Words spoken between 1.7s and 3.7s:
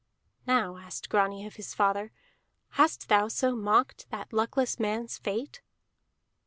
father, "hast thou so